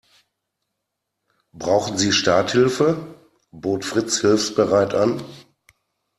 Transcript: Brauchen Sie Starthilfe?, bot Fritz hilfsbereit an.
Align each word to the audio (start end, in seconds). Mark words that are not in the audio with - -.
Brauchen 1.53 1.95
Sie 1.99 2.11
Starthilfe?, 2.11 3.19
bot 3.51 3.85
Fritz 3.85 4.19
hilfsbereit 4.21 4.95
an. 4.95 5.21